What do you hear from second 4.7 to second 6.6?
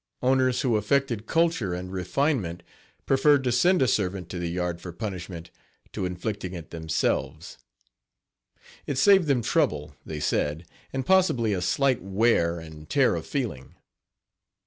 for punishment to inflicting